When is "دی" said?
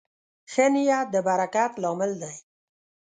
2.21-2.35